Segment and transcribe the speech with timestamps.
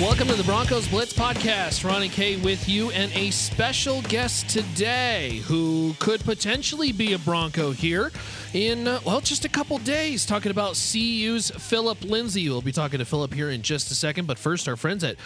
[0.00, 1.84] Welcome to the Broncos Blitz podcast.
[1.84, 7.70] Ronnie K with you, and a special guest today who could potentially be a Bronco
[7.70, 8.10] here
[8.52, 10.26] in, well, just a couple days.
[10.26, 12.48] Talking about CU's Phillip Lindsay.
[12.48, 15.16] We'll be talking to Phillip here in just a second, but first, our friends at,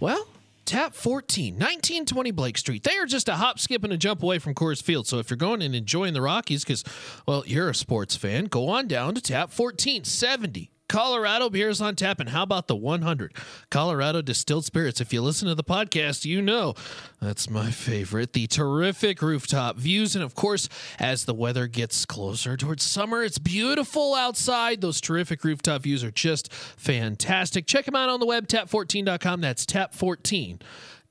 [0.00, 0.26] well,
[0.66, 2.82] Tap 14, 1920 Blake Street.
[2.82, 5.06] They are just a hop, skip, and a jump away from Coors Field.
[5.06, 6.84] So if you're going and enjoying the Rockies, because,
[7.26, 11.96] well, you're a sports fan, go on down to Tap 14, 70 Colorado beers on
[11.96, 12.20] tap.
[12.20, 13.34] And how about the 100
[13.70, 15.00] Colorado distilled spirits?
[15.00, 16.74] If you listen to the podcast, you know
[17.20, 18.32] that's my favorite.
[18.32, 20.14] The terrific rooftop views.
[20.14, 20.68] And of course,
[20.98, 24.80] as the weather gets closer towards summer, it's beautiful outside.
[24.80, 27.66] Those terrific rooftop views are just fantastic.
[27.66, 29.40] Check them out on the web, tap14.com.
[29.40, 30.60] That's tap14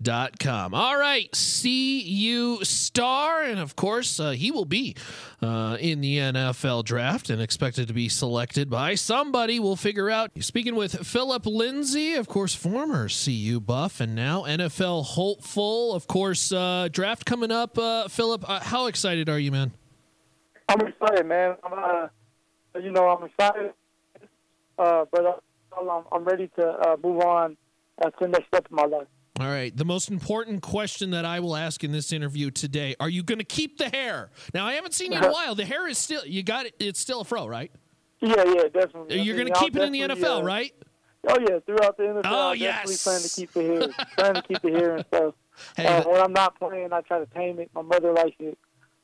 [0.01, 0.73] Dot com.
[0.73, 4.93] All right, CU star, and of course, uh, he will be
[5.41, 9.57] uh, in the NFL draft and expected to be selected by somebody.
[9.57, 10.31] We'll figure out.
[10.41, 15.93] Speaking with Phillip Lindsay, of course, former CU buff and now NFL hopeful.
[15.93, 17.77] Of course, uh, draft coming up.
[17.77, 19.71] Uh, Phillip, uh, how excited are you, man?
[20.67, 21.55] I'm excited, man.
[21.63, 23.71] I'm, uh, you know, I'm excited,
[24.75, 25.41] but
[25.79, 27.55] I'm, I'm ready to move on
[28.03, 29.07] to the next step in my life.
[29.37, 29.75] All right.
[29.75, 33.39] The most important question that I will ask in this interview today: Are you going
[33.39, 34.29] to keep the hair?
[34.53, 35.55] Now, I haven't seen you in a while.
[35.55, 36.75] The hair is still you got it.
[36.79, 37.71] It's still a fro, right?
[38.21, 39.19] Yeah, yeah, definitely.
[39.19, 40.73] You're going to keep it in the NFL, uh, right?
[41.27, 42.21] Oh yeah, throughout the NFL.
[42.25, 43.03] Oh I'm yes.
[43.03, 45.33] Definitely trying to keep the hair, trying to keep the hair and stuff.
[45.75, 47.69] Hey, uh, when I'm not playing, I try to tame it.
[47.73, 48.57] My mother likes it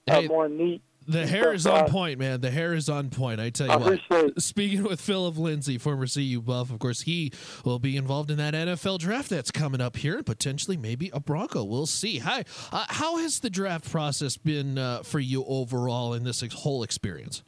[0.07, 0.81] uh, more neat.
[1.07, 2.41] The hair is on point, man.
[2.41, 3.39] The hair is on point.
[3.39, 4.41] I tell you I what.
[4.41, 7.31] Speaking with Phillip Lindsay, former CU buff, of course, he
[7.65, 11.19] will be involved in that NFL draft that's coming up here, and potentially maybe a
[11.19, 11.63] Bronco.
[11.63, 12.19] We'll see.
[12.19, 16.83] Hi, uh, how has the draft process been uh, for you overall in this whole
[16.83, 17.43] experience?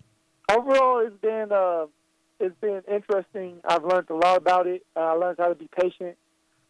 [0.51, 1.85] Overall, it's been uh,
[2.39, 3.59] it's been interesting.
[3.65, 4.83] I've learned a lot about it.
[4.95, 6.17] Uh, I learned how to be patient.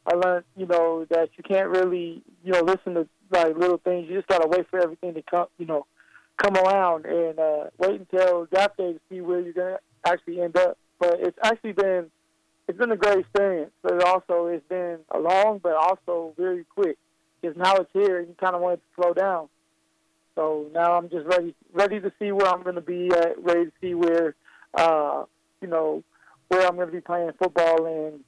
[0.05, 4.09] I learned, you know, that you can't really, you know, listen to like little things.
[4.09, 5.85] You just gotta wait for everything to come, you know
[6.37, 10.57] come around and uh, wait until draft day to see where you're to actually end
[10.57, 10.77] up.
[10.99, 12.09] But it's actually been
[12.67, 16.65] it's been a great experience, but it also it's been a long but also very
[16.75, 16.97] quick
[17.41, 19.49] because now it's here and you kind of want it to slow down.
[20.35, 23.65] So now I'm just ready ready to see where I'm going to be at, ready
[23.65, 24.35] to see where
[24.75, 25.25] uh,
[25.61, 26.03] you know
[26.47, 28.19] where I'm going to be playing football and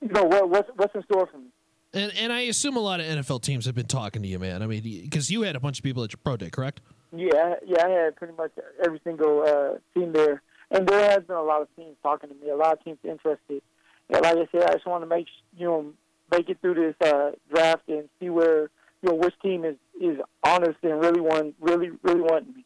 [0.00, 1.46] you know what what's what's in store for me.
[1.92, 4.62] And and I assume a lot of NFL teams have been talking to you, man.
[4.62, 6.80] I mean, because you had a bunch of people at your pro day, correct?
[7.12, 8.52] Yeah, yeah, I had pretty much
[8.84, 12.36] every single uh, team there, and there has been a lot of teams talking to
[12.36, 12.50] me.
[12.50, 13.62] A lot of teams interested.
[14.08, 15.92] Yeah, like I said, I just want to make you know
[16.30, 18.70] make it through this uh, draft and see where
[19.02, 22.59] you know which team is is honest and really want really really wanting me.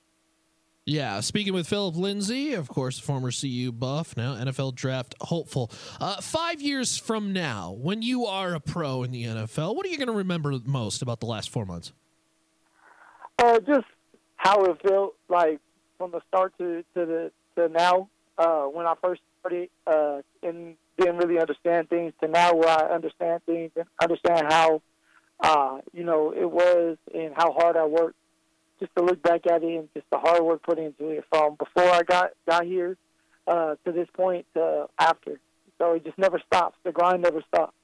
[0.87, 5.71] Yeah, speaking with Phillip Lindsay, of course, former CU buff, now NFL draft hopeful.
[5.99, 9.89] Uh, five years from now, when you are a pro in the NFL, what are
[9.89, 11.93] you going to remember most about the last four months?
[13.39, 13.87] Uh, just
[14.37, 15.59] how it felt like
[15.97, 18.11] from the start to, to the to now.
[18.37, 22.95] Uh, when I first started uh, and didn't really understand things, to now where I
[22.95, 24.83] understand things and understand how
[25.41, 28.17] uh, you know it was and how hard I worked
[28.81, 31.57] just to look back at it and just the hard work put into it from
[31.57, 32.97] before I got got here
[33.47, 35.41] uh, to this point uh, after.
[35.79, 36.77] So it just never stops.
[36.85, 37.75] The grind never stops.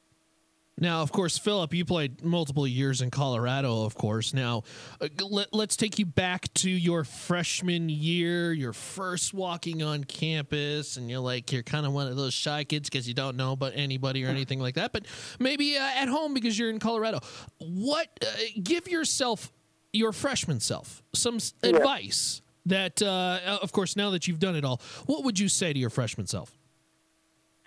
[0.80, 4.32] Now, of course, Phillip, you played multiple years in Colorado, of course.
[4.32, 4.62] Now,
[4.98, 10.96] uh, let, us take you back to your freshman year, your first walking on campus,
[10.96, 13.52] and you're like, you're kind of one of those shy kids because you don't know
[13.52, 15.04] about anybody or anything like that, but
[15.38, 17.20] maybe uh, at home because you're in Colorado.
[17.58, 18.28] What, uh,
[18.62, 19.52] give yourself
[19.92, 21.70] your freshman self some yeah.
[21.70, 25.72] advice that, uh, of course, now that you've done it all, what would you say
[25.72, 26.56] to your freshman self?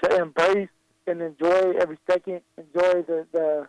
[0.04, 0.70] To embrace
[1.08, 3.68] and enjoy every second, enjoy the the,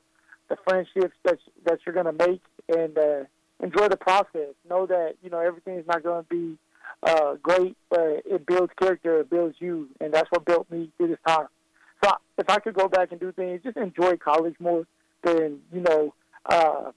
[0.49, 3.25] the friendships that that you're going to make, and uh,
[3.63, 4.55] enjoy the process.
[4.69, 6.59] Know that you know everything is not going to be
[7.03, 11.09] uh, great, but it builds character, it builds you, and that's what built me through
[11.09, 11.47] this time.
[12.03, 14.87] So if I could go back and do things, just enjoy college more
[15.23, 16.15] than you know.
[16.47, 16.91] Uh,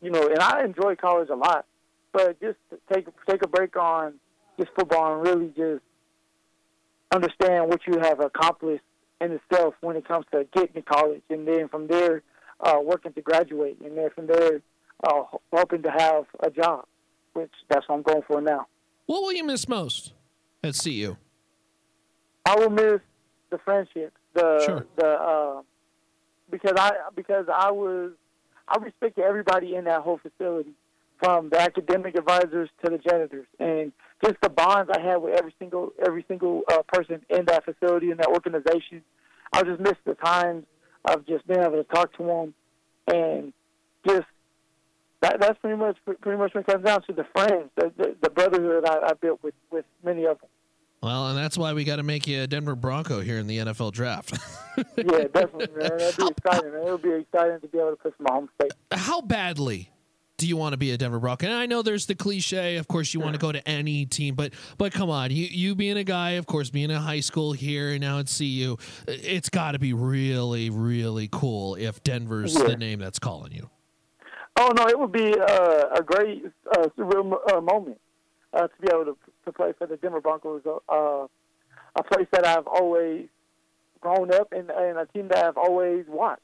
[0.00, 1.66] you know, and I enjoy college a lot,
[2.12, 2.58] but just
[2.92, 4.14] take take a break on
[4.58, 5.82] just football and really just
[7.12, 8.84] understand what you have accomplished
[9.20, 12.22] in itself when it comes to getting to college, and then from there,
[12.60, 14.60] uh, working to graduate, and then from there,
[15.04, 16.84] uh, hoping to have a job,
[17.34, 18.66] which that's what I'm going for now.
[19.06, 20.12] What will you miss most
[20.62, 21.16] at CU?
[22.46, 23.00] I will miss
[23.50, 24.86] the friendship, the Sure.
[24.96, 25.62] the uh,
[26.50, 28.12] because I because I was
[28.70, 30.70] I respected everybody in that whole facility,
[31.18, 33.92] from the academic advisors to the janitors, and
[34.24, 38.10] just the bonds I had with every single every single uh, person in that facility
[38.10, 39.02] in that organization.
[39.52, 40.64] I just missed the times
[41.04, 42.54] of just being able to talk to them,
[43.12, 43.52] and
[44.06, 44.26] just
[45.20, 48.16] that, that's pretty much pretty much what it comes down to the friends, the the,
[48.22, 50.48] the brotherhood I, I built with with many of them.
[51.02, 53.58] Well, and that's why we got to make you a Denver Bronco here in the
[53.58, 54.38] NFL draft.
[54.96, 55.98] Yeah, definitely, man.
[55.98, 56.86] That'd be exciting, man.
[56.86, 58.72] It would be exciting to be able to play for my home state.
[58.90, 59.90] How badly
[60.38, 61.44] do you want to be a Denver Bronco?
[61.46, 64.36] And I know there's the cliche, of course, you want to go to any team,
[64.36, 67.52] but but come on, you you being a guy, of course, being a high school
[67.52, 72.68] here and now at CU, it's got to be really really cool if Denver's Yeah.
[72.68, 73.68] the name that's calling you.
[74.58, 76.44] Oh no, it would be uh, a great
[76.74, 76.86] uh,
[77.54, 78.00] uh, moment
[78.54, 81.26] uh, to be able to, to play for the Denver Broncos, uh,
[81.96, 83.28] a place that I've always
[84.00, 86.42] grown up and, and a team that I've always watched.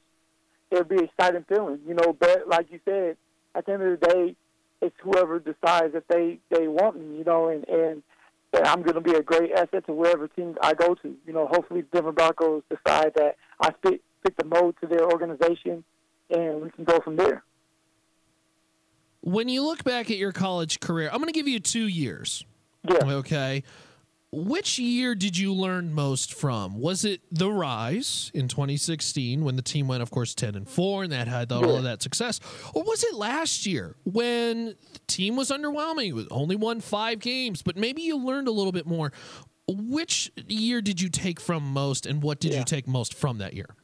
[0.71, 2.13] It would be an exciting feeling, you know.
[2.19, 3.17] But like you said,
[3.55, 4.37] at the end of the day,
[4.83, 8.03] it's whoever decides that they they want me, you know, and and
[8.53, 11.17] that I'm going to be a great asset to wherever team I go to.
[11.27, 15.85] You know, hopefully Denver Broncos decide that I fit fit the mold to their organization,
[16.31, 17.45] and we can go from there.
[19.21, 22.45] When you look back at your college career, I'm going to give you two years.
[22.88, 22.99] Yeah.
[23.03, 23.62] Oh, okay.
[24.33, 26.79] Which year did you learn most from?
[26.79, 31.05] Was it the rise in 2016 when the team went, of course, 10 and 4
[31.05, 32.41] and that had all of that success?
[32.75, 36.09] Or was it last year when the team was underwhelming?
[36.09, 39.12] It was only won five games, but maybe you learned a little bit more.
[39.69, 42.59] Which year did you take from most and what did Yeah.
[42.59, 43.75] you take most from that year?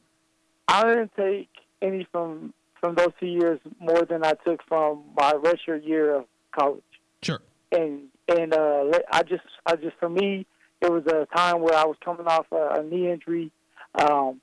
[0.67, 1.49] I didn't take
[1.81, 6.25] any from from those two years more than I took from my redshirt year of
[6.57, 6.83] college.
[7.21, 7.41] Sure.
[7.71, 10.45] And and uh, I just I just for me
[10.81, 13.51] it was a time where I was coming off a, a knee injury.
[13.95, 14.41] Um,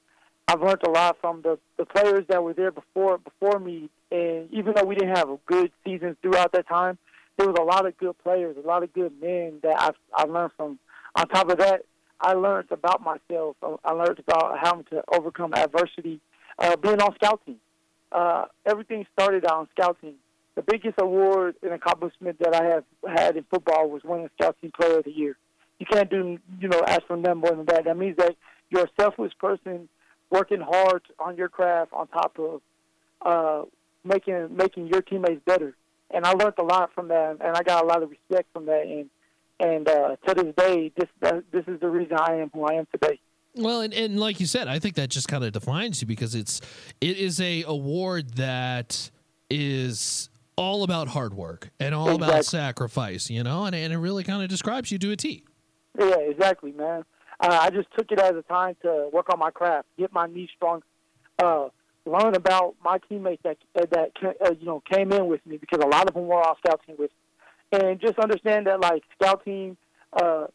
[0.49, 4.51] I've learned a lot from the the players that were there before before me, and
[4.53, 6.99] even though we didn't have a good seasons throughout that time,
[7.37, 10.25] there was a lot of good players, a lot of good men that I've I
[10.25, 10.79] learned from.
[11.17, 11.83] On top of that,
[12.21, 13.57] I learned about myself.
[13.85, 16.21] I learned about how to overcome adversity.
[16.59, 17.57] Uh, being on scout team,
[18.13, 20.15] uh, everything started on scout team.
[20.61, 22.85] The biggest award and accomplishment that I have
[23.17, 25.35] had in football was winning scout team player of the year.
[25.79, 27.87] You can't do, you know, ask for them more than that.
[27.87, 28.37] That means that
[28.69, 29.89] you're a selfless person
[30.29, 32.61] working hard on your craft on top of
[33.23, 33.65] uh,
[34.05, 35.75] making making your teammates better.
[36.11, 38.67] And I learned a lot from that, and I got a lot of respect from
[38.67, 38.83] that.
[38.83, 39.09] And
[39.61, 41.09] and uh, to this day, this
[41.53, 43.19] this is the reason I am who I am today.
[43.55, 46.35] Well, and, and like you said, I think that just kind of defines you because
[46.35, 46.61] it's
[47.01, 49.11] it is a award that
[49.49, 54.25] is all about hard work and all about sacrifice, you know, and, and it really
[54.25, 55.45] kind of describes you to a T.
[55.99, 57.05] Yeah, exactly, man.
[57.41, 60.27] Uh, I just took it as a time to work on my craft, get my
[60.27, 60.83] knee strong,
[61.43, 61.69] uh,
[62.05, 65.89] learn about my teammates that that uh, you know came in with me because a
[65.89, 67.11] lot of them were on scout team with
[67.73, 69.77] me, and just understand that like scout team,
[70.13, 70.47] uh,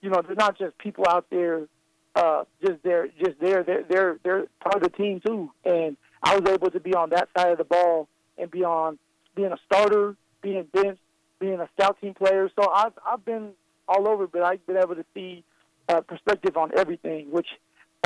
[0.00, 1.68] you know, they're not just people out there,
[2.16, 3.62] uh, just there, just there.
[3.62, 7.10] They're they're they're part of the team too, and I was able to be on
[7.10, 8.98] that side of the ball and be on
[9.40, 11.00] being a starter, being benched,
[11.38, 12.50] being a scout team player.
[12.58, 13.52] So I've I've been
[13.88, 15.42] all over, but I've been able to see
[15.88, 17.46] uh, perspective on everything, which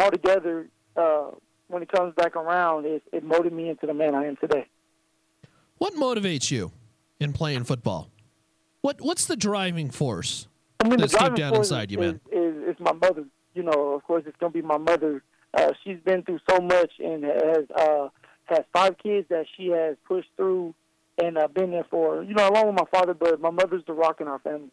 [0.01, 1.31] altogether, uh,
[1.69, 4.67] when it comes back around, it, it molded me into the man I am today.
[5.79, 6.73] What motivates you
[7.19, 8.11] in playing football?
[8.81, 10.47] What what's the driving force?
[10.81, 12.21] I mean, That's the deep down inside you, is, man.
[12.33, 13.25] Is, is my mother.
[13.55, 15.23] You know, of course, it's gonna be my mother.
[15.53, 18.09] Uh, she's been through so much and has uh,
[18.45, 20.75] has five kids that she has pushed through
[21.19, 22.23] and uh, been there for.
[22.23, 24.71] You know, along with my father, but my mother's the rock in our family.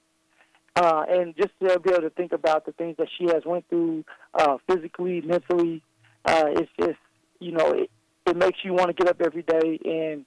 [0.75, 3.67] Uh, and just to be able to think about the things that she has went
[3.69, 5.83] through uh, physically, mentally,
[6.25, 7.00] uh, it's just
[7.39, 7.91] you know it,
[8.25, 10.25] it makes you want to get up every day and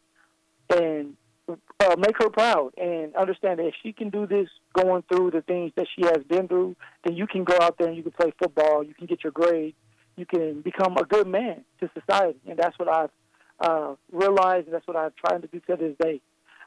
[0.71, 1.17] and
[1.49, 5.43] uh, make her proud and understand that if she can do this going through the
[5.43, 8.13] things that she has been through, then you can go out there and you can
[8.13, 9.75] play football, you can get your grade,
[10.17, 13.11] you can become a good man to society, and that's what I've
[13.61, 16.21] uh, realized, that's what I'm trying to do to this day.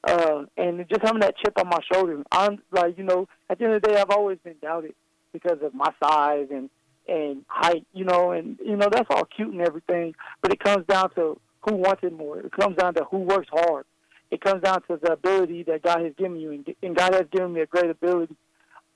[0.03, 3.65] Uh, and just having that chip on my shoulder, I'm like, you know, at the
[3.65, 4.94] end of the day, I've always been doubted
[5.34, 6.70] because of my size and
[7.08, 10.86] and height, you know, and you know that's all cute and everything, but it comes
[10.88, 12.39] down to who wants it more.
[12.39, 13.86] It comes down to who works hard.
[14.29, 17.25] It comes down to the ability that God has given you, and, and God has
[17.32, 18.36] given me a great ability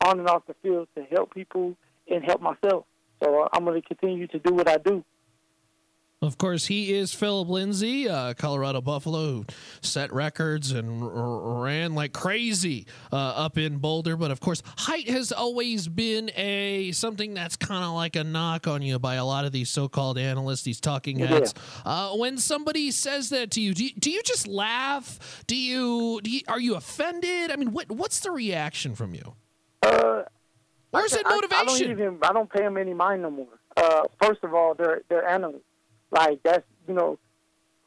[0.04, 1.76] on and off the field to help people
[2.10, 2.86] and help myself.
[3.24, 5.06] So I'm going to continue to do what I do.
[6.24, 9.46] Of course, he is Phillip Lindsay, uh, Colorado Buffalo, who
[9.82, 14.16] set records and r- ran like crazy uh, up in Boulder.
[14.16, 18.68] But of course, height has always been a something that's kind of like a knock
[18.68, 21.56] on you by a lot of these so-called analysts, these talking heads.
[21.84, 25.44] Uh, when somebody says that to you, do, you, do you just laugh?
[25.48, 27.50] Do you, do you, are you offended?
[27.50, 29.34] I mean, what what's the reaction from you?
[29.82, 30.22] Uh,
[31.04, 31.58] is it motivation?
[31.58, 32.20] I, I, don't even.
[32.22, 33.60] I don't pay them any mind no more.
[33.76, 35.64] Uh, first of all, they're they're analysts.
[36.12, 37.18] Like that's you know,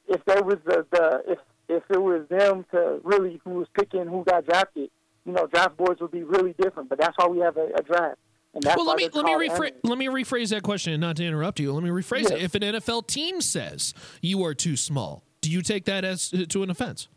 [0.09, 1.39] if there was the the if
[1.69, 4.91] if it was them to really who was picking who got drafted,
[5.25, 6.89] you know, draft boards would be really different.
[6.89, 8.19] But that's why we have a, a draft.
[8.53, 11.61] well, let me let me rephrase let me rephrase that question, and not to interrupt
[11.61, 11.73] you.
[11.73, 12.43] Let me rephrase it.
[12.43, 16.63] If an NFL team says you are too small, do you take that as to
[16.63, 17.09] an offense?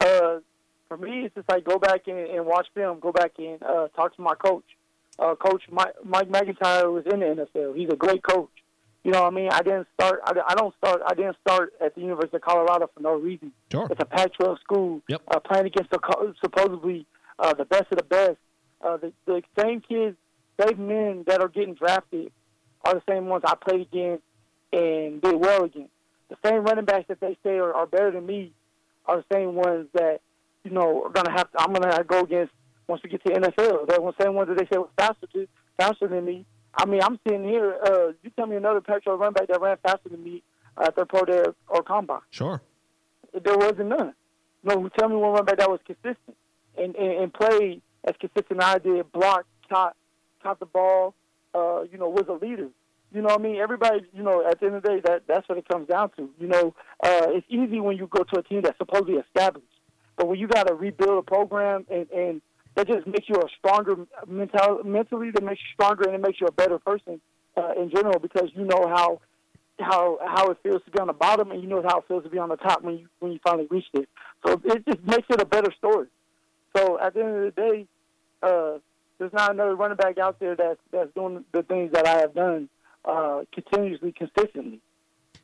[0.00, 0.38] Uh,
[0.88, 2.98] for me, it's just like go back and, and watch film.
[3.00, 4.64] Go back and uh, talk to my coach.
[5.18, 7.76] Uh, coach Mike, Mike MacIntyre was in the NFL.
[7.76, 8.50] He's a great coach.
[9.02, 9.48] You know what I mean?
[9.50, 10.20] I didn't start.
[10.24, 11.00] I, I don't start.
[11.06, 13.52] I didn't start at the University of Colorado for no reason.
[13.72, 13.86] Sure.
[13.90, 15.00] It's a Pac-12 school.
[15.08, 15.22] Yep.
[15.28, 17.06] Uh, playing against the, supposedly
[17.38, 18.36] uh, the best of the best.
[18.82, 20.16] Uh, the, the same kids,
[20.60, 22.30] same men that are getting drafted,
[22.84, 24.22] are the same ones I played against
[24.72, 25.92] and did well against.
[26.28, 28.52] The same running backs that they say are, are better than me
[29.06, 30.20] are the same ones that
[30.64, 31.50] you know are gonna have.
[31.52, 32.52] To, I'm gonna go against
[32.86, 33.88] once we get to NFL.
[33.88, 37.02] They're the same ones that they say was faster to, faster than me I mean,
[37.02, 37.78] I'm sitting here.
[37.84, 40.42] Uh, you tell me another Pac-12 running back that ran faster than me
[40.80, 42.20] at their pro day or combine.
[42.30, 42.62] Sure.
[43.32, 44.14] There wasn't none.
[44.62, 46.36] No, tell me one running back that was consistent
[46.76, 49.96] and, and, and played as consistent as I did, blocked, caught,
[50.42, 51.14] caught the ball,
[51.54, 52.68] uh, you know, was a leader.
[53.12, 53.56] You know what I mean?
[53.56, 56.10] Everybody, you know, at the end of the day, that that's what it comes down
[56.16, 56.30] to.
[56.38, 59.66] You know, uh, it's easy when you go to a team that's supposedly established,
[60.16, 62.42] but when you got to rebuild a program and, and
[62.80, 63.94] that just makes you a stronger
[64.26, 65.30] mental mentally.
[65.30, 67.20] That makes you stronger and it makes you a better person
[67.56, 69.20] uh, in general because you know how
[69.78, 72.24] how how it feels to be on the bottom and you know how it feels
[72.24, 74.08] to be on the top when you when you finally reached it.
[74.46, 76.06] So it just makes it a better story.
[76.74, 77.86] So at the end of the day,
[78.42, 78.78] uh,
[79.18, 82.34] there's not another running back out there that's that's doing the things that I have
[82.34, 82.70] done
[83.04, 84.80] uh, continuously, consistently.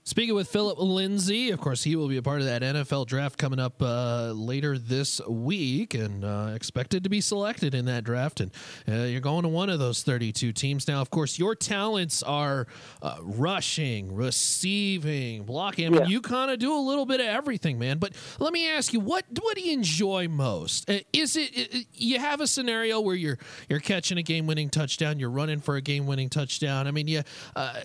[0.08, 3.36] Speaking with Phillip Lindsay, of course, he will be a part of that NFL draft
[3.38, 8.40] coming up uh, later this week and uh, expected to be selected in that draft.
[8.40, 8.52] And
[8.88, 10.86] uh, you're going to one of those 32 teams.
[10.86, 12.68] Now, of course, your talents are
[13.02, 15.86] uh, rushing, receiving, blocking.
[15.86, 16.06] I mean, yeah.
[16.06, 17.98] you kind of do a little bit of everything, man.
[17.98, 20.88] But let me ask you, what what do you enjoy most?
[20.88, 25.30] Uh, is it you have a scenario where you're you're catching a game-winning touchdown, you're
[25.30, 26.86] running for a game-winning touchdown?
[26.86, 27.22] I mean, yeah,
[27.56, 27.80] uh,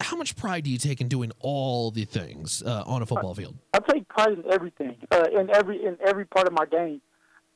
[0.00, 1.47] how much pride do you take in doing all
[1.90, 3.56] the things uh, on a football field?
[3.74, 7.00] I take pride in everything, uh, in every in every part of my game.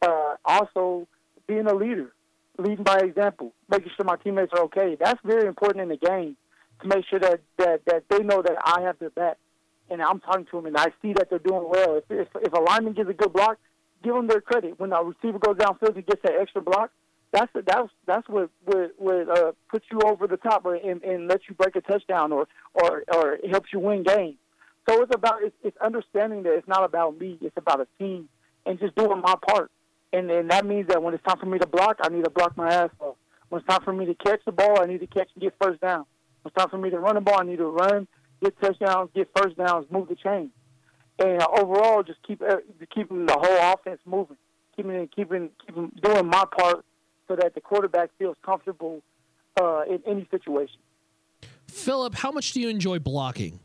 [0.00, 1.06] Uh, also,
[1.46, 2.12] being a leader,
[2.58, 4.96] leading by example, making sure my teammates are okay.
[4.98, 6.36] That's very important in the game
[6.80, 9.36] to make sure that that, that they know that I have their back,
[9.90, 11.96] and I'm talking to them, and I see that they're doing well.
[11.96, 13.58] If if, if a lineman gives a good block,
[14.02, 14.78] give them their credit.
[14.80, 16.90] When a receiver goes downfield and gets that extra block,
[17.32, 21.44] that's that's that's what what, what uh, puts you over the top and, and lets
[21.48, 24.36] you break a touchdown or or or helps you win games.
[24.88, 28.28] So it's about it's, it's understanding that it's not about me, it's about a team,
[28.66, 29.70] and just doing my part.
[30.12, 32.30] And and that means that when it's time for me to block, I need to
[32.30, 33.16] block my ass off.
[33.48, 35.54] When it's time for me to catch the ball, I need to catch and get
[35.60, 36.04] first down.
[36.42, 38.06] When it's time for me to run the ball, I need to run,
[38.42, 40.50] get touchdowns, get first downs, move the chain.
[41.18, 42.56] And overall, just keep uh,
[42.94, 44.36] keeping the whole offense moving,
[44.76, 46.84] keeping keeping keeping doing my part
[47.32, 49.00] so that the quarterback feels comfortable
[49.60, 50.76] uh, in any situation.
[51.68, 53.58] Phillip, how much do you enjoy blocking?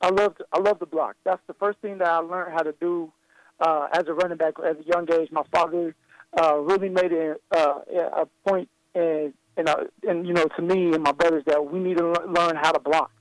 [0.00, 1.16] I love to, I love to block.
[1.24, 3.12] That's the first thing that I learned how to do
[3.60, 5.30] uh, as a running back at a young age.
[5.30, 5.94] My father
[6.40, 10.92] uh, really made it uh, a point, and and, uh, and you know, to me
[10.92, 13.12] and my brothers that we need to learn how to block,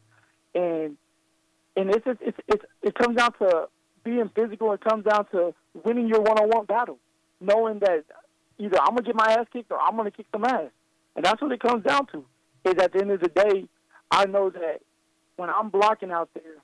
[0.56, 0.98] and
[1.76, 3.68] and it's it's it's, it's it comes down to
[4.04, 4.74] being physical.
[4.74, 5.54] It comes down to
[5.86, 6.98] winning your one-on-one battle,
[7.40, 8.04] knowing that
[8.58, 10.72] either I'm gonna get my ass kicked or I'm gonna kick some ass,
[11.16, 12.26] and that's what it comes down to.
[12.66, 13.66] Is at the end of the day,
[14.10, 14.82] I know that
[15.36, 16.56] when I'm blocking out there,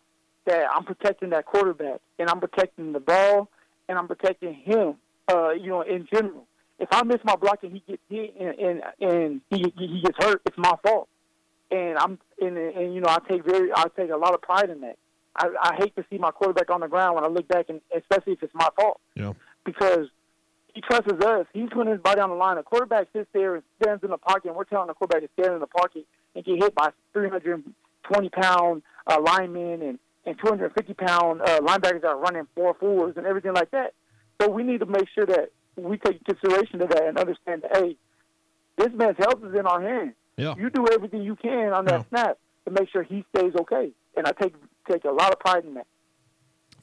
[0.46, 3.50] that I'm protecting that quarterback and I'm protecting the ball
[3.88, 4.96] and I'm protecting him.
[5.32, 6.48] Uh, you know, in general,
[6.80, 10.18] if I miss my block and he gets hit and and, and he he gets
[10.24, 11.08] hurt, it's my fault.
[11.72, 14.70] And I'm and, and you know I take very I take a lot of pride
[14.70, 14.98] in that.
[15.36, 17.82] I, I hate to see my quarterback on the ground when I look back, and
[17.96, 19.00] especially if it's my fault.
[19.16, 19.34] Yeah.
[19.64, 20.08] Because
[20.74, 21.46] he trusts us.
[21.54, 22.58] He's putting his body on the line.
[22.58, 25.30] The quarterback sits there and stands in the pocket, and we're telling the quarterback to
[25.40, 30.94] stand in the pocket and get hit by 320 pound uh, linemen and, and 250
[30.94, 33.94] pound uh, linebackers that are running four fours and everything like that.
[34.42, 37.78] So we need to make sure that we take consideration of that and understand that,
[37.78, 37.96] hey,
[38.78, 40.14] this man's health is in our hands.
[40.38, 40.56] Yeah.
[40.58, 42.22] You do everything you can on that yeah.
[42.22, 43.92] snap to make sure he stays okay.
[44.16, 44.56] And I take
[44.90, 45.88] take a lot of pride in that.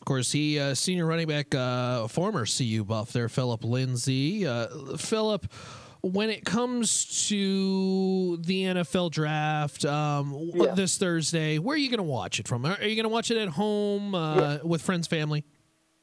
[0.06, 4.46] Of course, he uh, senior running back, uh, former CU buff there, Phillip Lindsay.
[4.46, 5.52] Uh, Phillip,
[6.00, 10.75] when it comes to the NFL draft um, Yeah.
[10.75, 12.64] this Thursday, where are you going to watch it from?
[12.64, 14.58] Are you going to watch it at home uh, Yeah.
[14.62, 15.42] with friends, family?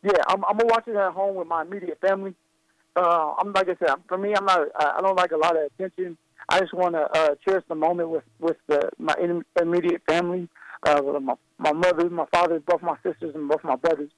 [0.03, 2.33] Yeah, I'm, I'm gonna watch it at home with my immediate family.
[2.97, 4.67] Uh, I'm like I said, for me, I'm not.
[4.77, 6.17] I I don't like a lot of attention.
[6.49, 10.49] I just want to uh, cherish the moment with with the, my in- immediate family,
[10.85, 14.09] uh, my my mother, my father, both my sisters, and both my brothers.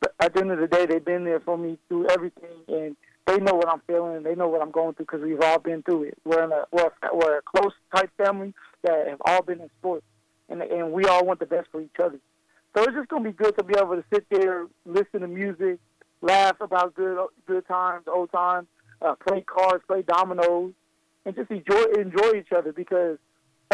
[0.00, 2.96] But at the end of the day, they've been there for me through everything, and
[3.26, 4.22] they know what I'm feeling.
[4.22, 6.18] They know what I'm going through because we've all been through it.
[6.24, 9.70] We're in a we're, a- we're a close type family that have all been in
[9.80, 10.04] sports,
[10.48, 12.18] and and we all want the best for each other.
[12.76, 15.78] So it's just gonna be good to be able to sit there, listen to music,
[16.22, 18.66] laugh about good good times, old times,
[19.02, 20.72] uh, play cards, play dominoes,
[21.24, 23.18] and just enjoy enjoy each other because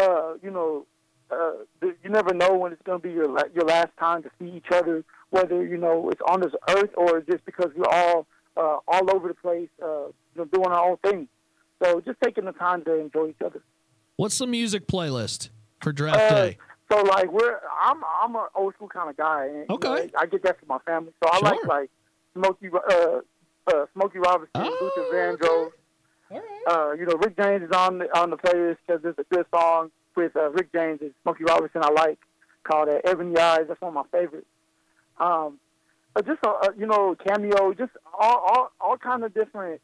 [0.01, 0.85] uh, you know
[1.31, 4.49] uh, you never know when it's gonna be your la- your last time to see
[4.55, 8.77] each other, whether you know it's on this earth or just because we're all uh,
[8.87, 11.27] all over the place, uh, you know, doing our own thing.
[11.83, 13.61] So just taking the time to enjoy each other.
[14.17, 15.49] What's the music playlist
[15.81, 16.57] for draft Uh, day?
[16.91, 19.45] So like we're I'm I'm an old school kind of guy.
[19.45, 19.87] And, you Okay.
[19.89, 21.13] know, I get that from my family.
[21.23, 21.69] So I like Sure.
[21.69, 21.89] like
[22.33, 23.19] Smokey uh,
[23.73, 25.15] uh, Smokey Robinson, Oh, Luther okay.
[25.45, 25.71] Vandross.
[26.31, 26.67] All right.
[26.67, 29.45] Uh, you know Rick James is on the on the playlist because it's a good
[29.53, 31.81] song with uh, Rick James and Smokey Robinson.
[31.83, 32.19] I like
[32.63, 33.65] called uh, Ebony Eyes.
[33.67, 34.47] That's one of my favorites.
[35.19, 35.59] Um,
[36.25, 39.81] just uh, uh, you know cameo, just all all all kind of different.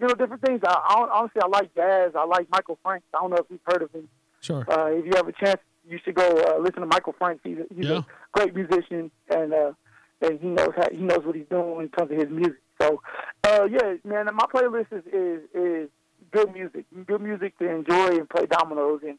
[0.00, 0.60] You know, different things.
[0.66, 2.12] I, I honestly, I like jazz.
[2.16, 3.06] I like Michael Franks.
[3.14, 4.08] I don't know if you've heard of him.
[4.40, 4.64] Sure.
[4.70, 7.40] Uh, if you have a chance, you should go uh, listen to Michael Franks.
[7.44, 7.98] He's, a, he's Yeah.
[7.98, 9.72] a great musician, and uh,
[10.20, 12.58] and he knows how, he knows what he's doing when it comes to his music.
[12.80, 13.00] So,
[13.44, 15.88] uh, yeah, man, my playlist is, is is
[16.32, 19.16] good music, good music to enjoy and play dominoes and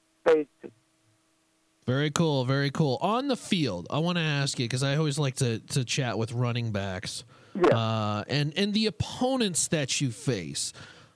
[1.85, 2.45] Very cool.
[2.45, 2.97] Very cool.
[3.01, 6.17] On the field, I want to ask you because I always like to to chat
[6.17, 7.23] with running backs.
[7.53, 10.73] Yeah, Uh, and and the opponents that you face.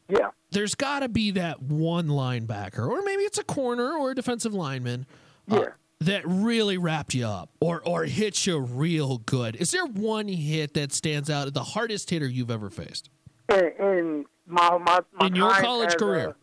[0.07, 4.15] yeah, There's got to be that one linebacker, or maybe it's a corner or a
[4.15, 5.05] defensive lineman,
[5.51, 5.67] uh, Yeah.
[6.01, 9.55] that really wrapped you up or or hit you real good.
[9.57, 11.51] Is there one hit that stands out?
[11.53, 13.09] The hardest hitter you've ever faced
[13.49, 16.35] and, and my my, my in your college career?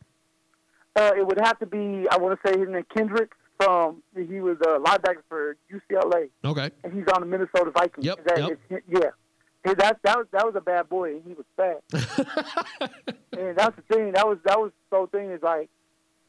[0.97, 4.41] Uh, it would have to be I want to say his name Kendrick from he
[4.41, 6.29] was a linebacker for UCLA.
[6.45, 6.71] Okay.
[6.85, 8.05] and he's on the Minnesota Vikings.
[8.07, 8.39] Yep, That
[8.71, 8.83] yep.
[8.89, 9.01] yeah.
[9.65, 11.83] Hey, that that was that was a bad boy, and he was fast.
[13.37, 14.13] and that's the thing.
[14.13, 15.69] That was that was the whole thing is like,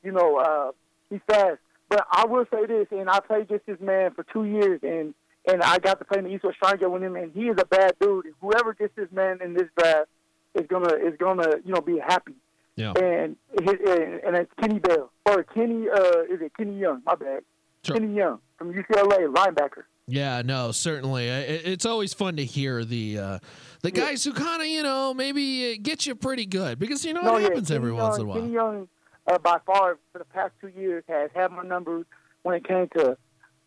[0.03, 0.71] you know, uh,
[1.09, 1.59] he's fast.
[1.89, 5.13] But I will say this, and I played just this man for two years, and
[5.47, 7.55] and I got to play in the East-West Shrine Game with him, and he is
[7.59, 8.25] a bad dude.
[8.41, 10.09] Whoever gets this man in this draft
[10.55, 12.33] is gonna is gonna you know be happy.
[12.77, 12.93] Yeah.
[12.93, 17.01] And his, and, and it's Kenny Bell or Kenny uh is it Kenny Young?
[17.05, 17.41] My bad.
[17.83, 17.97] Sure.
[17.97, 19.83] Kenny Young from UCLA linebacker.
[20.09, 21.27] Yeah, no, certainly.
[21.27, 23.39] It's always fun to hear the uh,
[23.81, 27.11] the guys who kind of you know maybe uh, get you pretty good because you
[27.13, 28.39] know No, it yeah, happens every Kenny once in a while.
[28.39, 28.87] Kenny Young,
[29.27, 32.05] uh, by far, for the past two years, has had my number
[32.43, 33.17] when it came to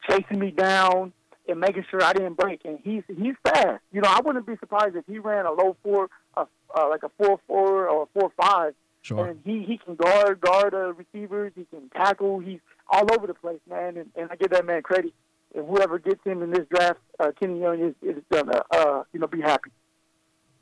[0.09, 1.13] chasing me down
[1.47, 2.63] and making sure I didn't break.
[2.65, 3.83] And he's he's fast.
[3.93, 7.03] You know, I wouldn't be surprised if he ran a low four, uh, uh, like
[7.03, 8.75] a four four or a four five.
[9.03, 9.27] Sure.
[9.29, 11.53] And he he can guard guard uh, receivers.
[11.57, 12.39] He can tackle.
[12.41, 12.61] He's
[12.91, 13.97] all over the place, man.
[13.97, 15.13] And, and I give that man credit.
[15.55, 19.21] And whoever gets him in this draft, uh, Kenny Young is, is gonna uh, you
[19.21, 19.71] know be happy.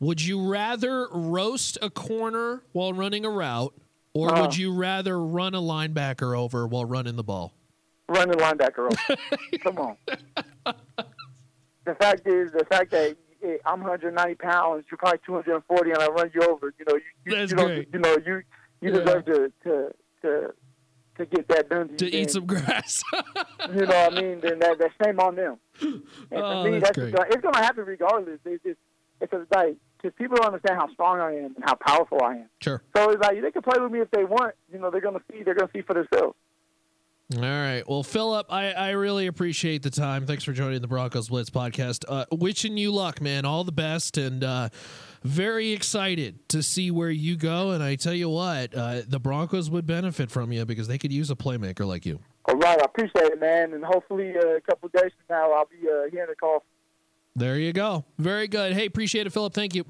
[0.00, 3.74] Would you rather roast a corner while running a route,
[4.14, 4.42] or Uh.
[4.42, 7.52] would you rather run a linebacker over while running the ball?
[8.08, 9.20] Run the linebacker over.
[9.62, 9.96] Come on.
[11.84, 13.16] The fact is, the fact that
[13.64, 16.72] I'm 190 pounds, you're probably 240, and I run you over.
[16.78, 17.88] You know, you, you, That's you don't, great.
[17.92, 18.42] You know, you
[18.80, 19.04] you Yeah.
[19.04, 19.90] deserve to to
[20.22, 20.54] to
[21.18, 21.96] to get that done.
[21.96, 23.02] To you, eat some grass.
[23.68, 24.40] You know what I mean?
[24.40, 25.58] Then that, that shame on them.
[25.82, 28.38] And Oh, me, that's that's it's going to happen regardless.
[28.46, 28.78] It's just
[29.20, 32.34] it's just like because people don't understand how strong I am and how powerful I
[32.36, 32.50] am.
[32.62, 32.82] sure.
[32.96, 34.54] So it's like they can play with me if they want.
[34.72, 35.42] You know, they're going to see.
[35.42, 36.36] They're going to see for themselves.
[37.36, 37.82] All right.
[37.86, 40.26] Well, Phillip, I, I really appreciate the time.
[40.26, 42.06] Thanks for joining the Broncos Blitz podcast.
[42.08, 43.44] Uh, wishing you luck, man.
[43.44, 44.70] All the best, and uh,
[45.22, 47.72] very excited to see where you go.
[47.72, 51.12] And I tell you what, uh, the Broncos would benefit from you because they could
[51.12, 52.18] use a playmaker like you.
[52.46, 53.74] All right, I appreciate it, man.
[53.74, 56.64] And hopefully, uh, a couple of days from now, I'll be uh, hearing a call.
[57.36, 58.06] There you go.
[58.16, 58.72] Very good.
[58.72, 59.52] Hey, appreciate it, Phillip.
[59.52, 59.84] Thank you.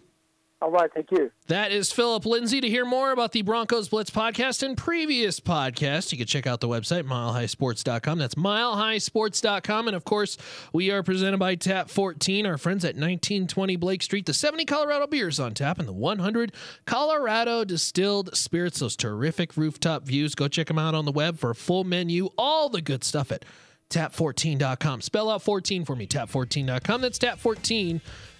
[0.60, 1.30] All right, thank you.
[1.46, 2.60] That is Phillip Lindsay.
[2.60, 6.60] To hear more about the Broncos Blitz podcast and previous podcasts, you can check out
[6.60, 8.18] the website, milehighsports.com.
[8.18, 9.86] That's milehighsports.com.
[9.86, 10.36] And of course,
[10.72, 15.06] we are presented by Tap 14, our friends at 1920 Blake Street, the 70 Colorado
[15.06, 16.52] beers on tap, and the 100
[16.86, 20.34] Colorado distilled spirits, those terrific rooftop views.
[20.34, 23.30] Go check them out on the web for a full menu, all the good stuff
[23.30, 23.44] at
[23.90, 25.02] tap14.com.
[25.02, 27.00] Spell out 14 for me, tap14.com.
[27.00, 27.18] That's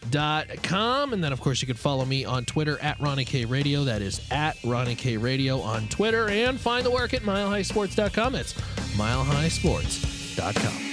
[0.01, 1.13] tap14.com.
[1.13, 3.85] And then, of course, you can follow me on Twitter at Ronnie K Radio.
[3.85, 6.29] That is at Ronnie K Radio on Twitter.
[6.29, 8.33] And find the work at milehighsports.com.
[8.33, 8.53] That's
[8.97, 10.88] milehighsports.com.